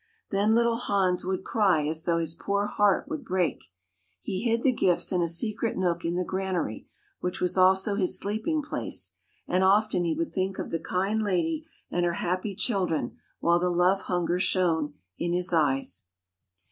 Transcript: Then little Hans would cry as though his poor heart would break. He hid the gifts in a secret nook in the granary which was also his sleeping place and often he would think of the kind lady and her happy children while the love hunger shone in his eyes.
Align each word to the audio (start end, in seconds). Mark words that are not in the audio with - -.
Then 0.31 0.55
little 0.55 0.77
Hans 0.77 1.23
would 1.25 1.43
cry 1.43 1.85
as 1.87 2.05
though 2.05 2.17
his 2.17 2.33
poor 2.33 2.65
heart 2.65 3.07
would 3.07 3.23
break. 3.23 3.65
He 4.19 4.41
hid 4.41 4.63
the 4.63 4.71
gifts 4.73 5.11
in 5.11 5.21
a 5.21 5.27
secret 5.27 5.77
nook 5.77 6.03
in 6.03 6.15
the 6.15 6.23
granary 6.23 6.87
which 7.19 7.39
was 7.39 7.55
also 7.55 7.93
his 7.93 8.17
sleeping 8.17 8.63
place 8.63 9.13
and 9.47 9.63
often 9.63 10.03
he 10.03 10.15
would 10.15 10.33
think 10.33 10.57
of 10.57 10.71
the 10.71 10.79
kind 10.79 11.21
lady 11.21 11.67
and 11.91 12.03
her 12.03 12.13
happy 12.13 12.55
children 12.55 13.17
while 13.41 13.59
the 13.59 13.69
love 13.69 14.01
hunger 14.09 14.39
shone 14.39 14.95
in 15.19 15.33
his 15.33 15.53
eyes. 15.53 16.05